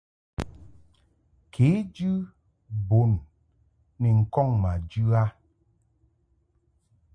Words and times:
Kejɨ 1.53 2.11
bun 2.87 3.11
ni 3.99 4.09
ŋkɔŋ 4.19 4.49
ma 4.61 4.71
jɨ 4.91 5.03
a. 5.21 5.23